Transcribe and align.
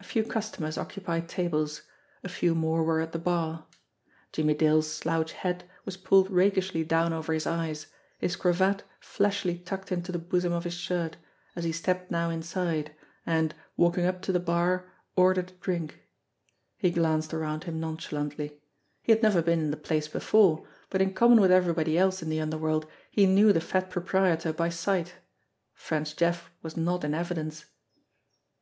A 0.00 0.02
few 0.02 0.24
cus 0.24 0.50
tomers 0.50 0.78
occupied 0.80 1.28
tables; 1.28 1.82
a 2.24 2.28
few 2.30 2.54
more 2.54 2.82
were 2.84 3.02
at 3.02 3.12
the 3.12 3.18
bar. 3.18 3.66
Jimmie 4.32 4.54
Dale's 4.54 4.90
slouch 4.90 5.32
hat 5.32 5.64
was 5.84 5.98
pulled 5.98 6.30
rakishly 6.30 6.84
down 6.84 7.12
over 7.12 7.34
his 7.34 7.46
eyes, 7.46 7.88
his 8.18 8.34
cravat 8.34 8.82
flashily 8.98 9.58
tucked 9.58 9.92
into 9.92 10.10
the 10.10 10.18
bosom 10.18 10.54
of 10.54 10.64
his 10.64 10.72
shirt, 10.72 11.18
as 11.54 11.64
he 11.64 11.72
stepped 11.72 12.10
now 12.10 12.30
inside, 12.30 12.94
and, 13.26 13.54
walking 13.76 14.06
up 14.06 14.22
to 14.22 14.32
the 14.32 14.40
bar, 14.40 14.90
ordered 15.16 15.50
a 15.50 15.54
drink. 15.60 16.08
He 16.78 16.90
glanced 16.90 17.34
around 17.34 17.64
him 17.64 17.78
nonchalantly. 17.78 18.58
He 19.02 19.12
had 19.12 19.22
never 19.22 19.42
been 19.42 19.60
in 19.60 19.70
the 19.70 19.76
place 19.76 20.08
before, 20.08 20.66
but 20.88 21.02
in 21.02 21.12
common 21.12 21.38
with 21.42 21.50
everybody 21.52 21.98
else 21.98 22.22
in 22.22 22.30
the 22.30 22.40
underworld 22.40 22.86
he 23.10 23.26
knew 23.26 23.52
the 23.52 23.60
fat 23.60 23.90
proprietor 23.90 24.54
by 24.54 24.70
sight. 24.70 25.16
French 25.74 26.16
Jeff 26.16 26.50
was 26.62 26.74
not 26.74 27.04
in 27.04 27.12
evidence. 27.12 27.66